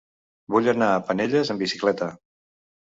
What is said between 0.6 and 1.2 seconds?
anar a